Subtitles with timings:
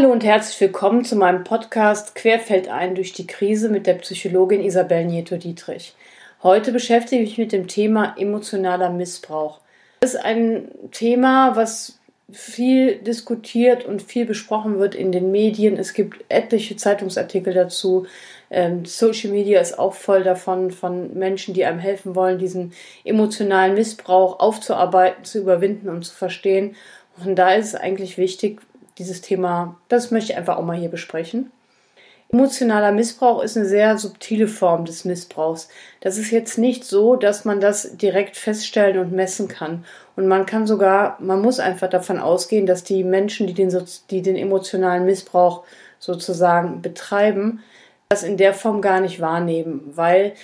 [0.00, 5.04] Hallo und herzlich willkommen zu meinem Podcast Querfeldein durch die Krise mit der Psychologin Isabel
[5.04, 5.92] Nieto-Dietrich.
[6.42, 9.60] Heute beschäftige ich mich mit dem Thema emotionaler Missbrauch.
[10.00, 11.98] Das ist ein Thema, was
[12.32, 15.76] viel diskutiert und viel besprochen wird in den Medien.
[15.76, 18.06] Es gibt etliche Zeitungsartikel dazu.
[18.48, 22.72] Ähm, Social Media ist auch voll davon, von Menschen, die einem helfen wollen, diesen
[23.04, 26.74] emotionalen Missbrauch aufzuarbeiten, zu überwinden und zu verstehen.
[27.22, 28.62] Und da ist es eigentlich wichtig,
[29.00, 31.50] dieses Thema, das möchte ich einfach auch mal hier besprechen.
[32.32, 35.68] Emotionaler Missbrauch ist eine sehr subtile Form des Missbrauchs.
[36.00, 39.84] Das ist jetzt nicht so, dass man das direkt feststellen und messen kann.
[40.14, 43.76] Und man kann sogar, man muss einfach davon ausgehen, dass die Menschen, die den,
[44.10, 45.64] die den emotionalen Missbrauch
[45.98, 47.64] sozusagen betreiben,
[48.10, 50.34] das in der Form gar nicht wahrnehmen, weil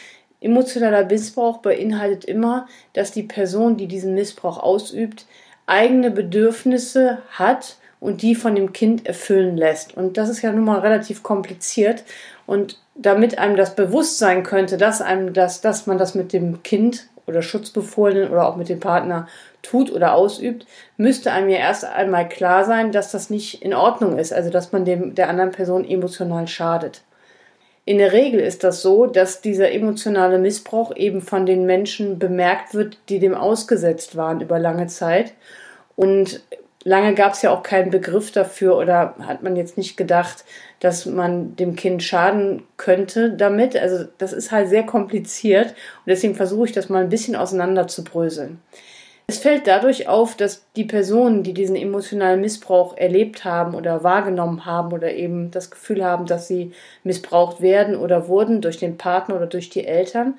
[0.40, 5.26] emotionaler Missbrauch beinhaltet immer, dass die Person, die diesen Missbrauch ausübt,
[5.66, 9.96] eigene Bedürfnisse hat und die von dem Kind erfüllen lässt.
[9.96, 12.04] Und das ist ja nun mal relativ kompliziert.
[12.46, 16.62] Und damit einem das bewusst sein könnte, dass einem das, dass man das mit dem
[16.62, 19.26] Kind oder Schutzbefohlenen oder auch mit dem Partner
[19.62, 24.18] tut oder ausübt, müsste einem ja erst einmal klar sein, dass das nicht in Ordnung
[24.18, 27.02] ist, also dass man dem der anderen Person emotional schadet.
[27.84, 32.74] In der Regel ist das so, dass dieser emotionale Missbrauch eben von den Menschen bemerkt
[32.74, 35.34] wird, die dem ausgesetzt waren über lange Zeit
[35.94, 36.42] und
[36.86, 40.44] lange gab es ja auch keinen Begriff dafür oder hat man jetzt nicht gedacht,
[40.78, 43.76] dass man dem Kind schaden könnte damit.
[43.76, 47.88] Also das ist halt sehr kompliziert und deswegen versuche ich das mal ein bisschen auseinander
[47.88, 48.60] zu bröseln.
[49.26, 54.64] Es fällt dadurch auf, dass die Personen, die diesen emotionalen Missbrauch erlebt haben oder wahrgenommen
[54.64, 56.70] haben oder eben das Gefühl haben, dass sie
[57.02, 60.34] missbraucht werden oder wurden durch den Partner oder durch die Eltern,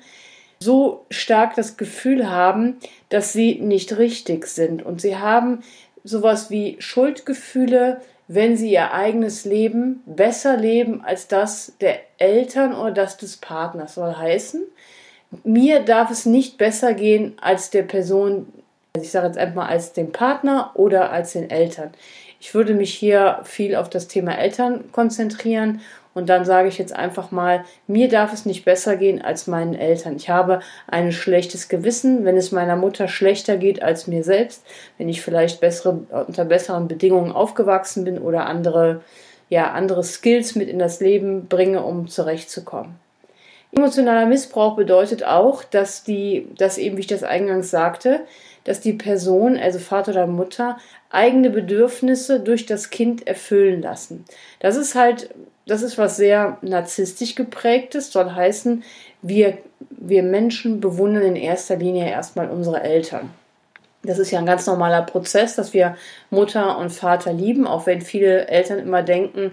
[0.60, 2.78] so stark das Gefühl haben,
[3.10, 4.82] dass sie nicht richtig sind.
[4.82, 5.62] Und sie haben
[6.08, 12.92] sowas wie Schuldgefühle, wenn sie ihr eigenes Leben besser leben als das der Eltern oder
[12.92, 13.94] das des Partners.
[13.94, 14.62] Soll heißen,
[15.44, 18.46] mir darf es nicht besser gehen als der Person,
[18.94, 21.90] also ich sage jetzt einfach mal als dem Partner oder als den Eltern.
[22.40, 25.80] Ich würde mich hier viel auf das Thema Eltern konzentrieren
[26.18, 29.74] und dann sage ich jetzt einfach mal, mir darf es nicht besser gehen als meinen
[29.74, 30.16] Eltern.
[30.16, 30.58] Ich habe
[30.88, 34.64] ein schlechtes Gewissen, wenn es meiner Mutter schlechter geht als mir selbst,
[34.98, 39.02] wenn ich vielleicht bessere, unter besseren Bedingungen aufgewachsen bin oder andere,
[39.48, 42.96] ja, andere Skills mit in das Leben bringe, um zurechtzukommen.
[43.70, 48.22] Emotionaler Missbrauch bedeutet auch, dass die, dass eben, wie ich das eingangs sagte,
[48.64, 50.78] dass die Person, also Vater oder Mutter,
[51.10, 54.24] eigene Bedürfnisse durch das Kind erfüllen lassen.
[54.58, 55.30] Das ist halt
[55.68, 58.82] das ist was sehr narzisstisch geprägtes, soll heißen,
[59.22, 59.58] wir,
[59.90, 63.30] wir Menschen bewundern in erster Linie erstmal unsere Eltern.
[64.04, 65.96] Das ist ja ein ganz normaler Prozess, dass wir
[66.30, 69.50] Mutter und Vater lieben, auch wenn viele Eltern immer denken,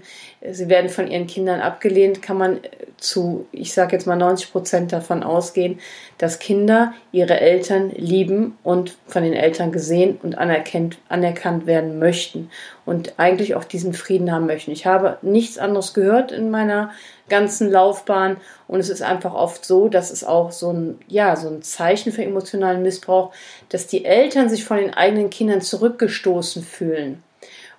[0.47, 2.59] sie werden von ihren Kindern abgelehnt, kann man
[2.97, 5.79] zu, ich sage jetzt mal 90 Prozent davon ausgehen,
[6.19, 12.51] dass Kinder ihre Eltern lieben und von den Eltern gesehen und anerkannt, anerkannt werden möchten
[12.85, 14.69] und eigentlich auch diesen Frieden haben möchten.
[14.69, 16.91] Ich habe nichts anderes gehört in meiner
[17.29, 18.37] ganzen Laufbahn
[18.67, 22.11] und es ist einfach oft so, dass es auch so ein, ja, so ein Zeichen
[22.11, 23.33] für emotionalen Missbrauch,
[23.69, 27.23] dass die Eltern sich von den eigenen Kindern zurückgestoßen fühlen.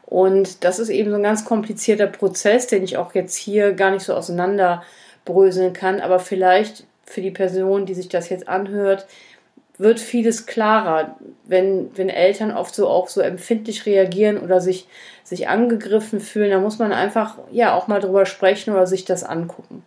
[0.05, 3.91] Und das ist eben so ein ganz komplizierter Prozess, den ich auch jetzt hier gar
[3.91, 9.07] nicht so auseinanderbröseln kann, aber vielleicht für die Person, die sich das jetzt anhört,
[9.79, 14.87] wird vieles klarer, wenn, wenn Eltern oft so auch so empfindlich reagieren oder sich,
[15.23, 19.25] sich angegriffen fühlen, da muss man einfach ja auch mal drüber sprechen oder sich das
[19.25, 19.83] angucken.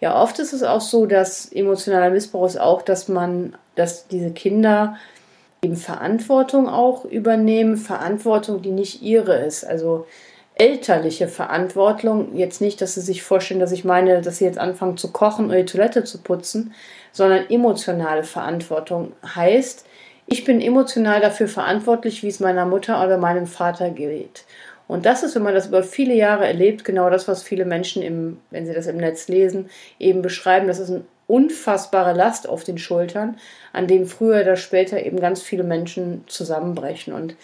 [0.00, 4.32] Ja, oft ist es auch so, dass emotionaler Missbrauch ist auch, dass man, dass diese
[4.32, 4.96] Kinder
[5.62, 9.64] eben Verantwortung auch übernehmen, Verantwortung, die nicht ihre ist.
[9.64, 10.06] Also
[10.62, 14.96] elterliche Verantwortung, jetzt nicht, dass sie sich vorstellen, dass ich meine, dass sie jetzt anfangen
[14.96, 16.72] zu kochen oder die Toilette zu putzen,
[17.10, 19.84] sondern emotionale Verantwortung heißt,
[20.26, 24.44] ich bin emotional dafür verantwortlich, wie es meiner Mutter oder meinem Vater geht.
[24.86, 28.00] Und das ist, wenn man das über viele Jahre erlebt, genau das, was viele Menschen,
[28.00, 30.68] im, wenn sie das im Netz lesen, eben beschreiben.
[30.68, 31.02] Das ist eine
[31.32, 33.38] unfassbare Last auf den Schultern,
[33.72, 37.14] an dem früher oder später eben ganz viele Menschen zusammenbrechen.
[37.14, 37.36] Und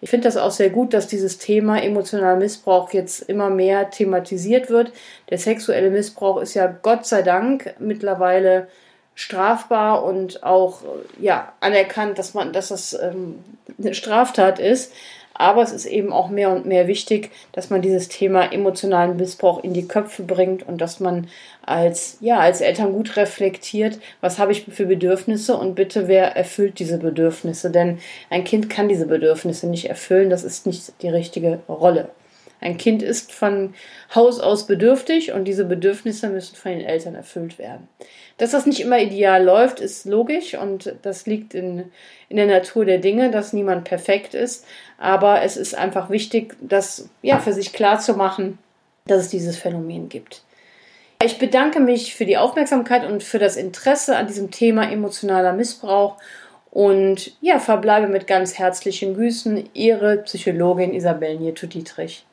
[0.00, 4.68] ich finde das auch sehr gut, dass dieses Thema emotionaler Missbrauch jetzt immer mehr thematisiert
[4.68, 4.90] wird.
[5.30, 8.66] Der sexuelle Missbrauch ist ja Gott sei Dank mittlerweile
[9.14, 10.80] strafbar und auch
[11.20, 13.44] ja anerkannt, dass man, dass das ähm,
[13.78, 14.92] eine Straftat ist.
[15.38, 19.62] Aber es ist eben auch mehr und mehr wichtig, dass man dieses Thema emotionalen Missbrauch
[19.62, 21.28] in die Köpfe bringt und dass man
[21.62, 26.78] als, ja, als Eltern gut reflektiert, was habe ich für Bedürfnisse und bitte, wer erfüllt
[26.78, 27.70] diese Bedürfnisse?
[27.70, 27.98] Denn
[28.30, 32.08] ein Kind kann diese Bedürfnisse nicht erfüllen, das ist nicht die richtige Rolle.
[32.60, 33.74] Ein Kind ist von
[34.14, 37.88] Haus aus bedürftig und diese Bedürfnisse müssen von den Eltern erfüllt werden.
[38.38, 41.90] Dass das nicht immer ideal läuft, ist logisch und das liegt in,
[42.28, 44.66] in der Natur der Dinge, dass niemand perfekt ist.
[44.98, 48.58] Aber es ist einfach wichtig, das ja, für sich klar zu machen,
[49.06, 50.42] dass es dieses Phänomen gibt.
[51.22, 56.16] Ich bedanke mich für die Aufmerksamkeit und für das Interesse an diesem Thema emotionaler Missbrauch
[56.70, 62.26] und ja, verbleibe mit ganz herzlichen Grüßen, Ihre Psychologin Isabel Nieto-Dietrich.